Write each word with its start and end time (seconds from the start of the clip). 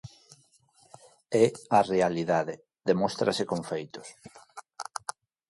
É 1.43 1.45
a 1.77 1.79
realidade, 1.91 2.53
demóstrase 2.89 3.43
con 3.49 3.59
feitos. 3.71 4.07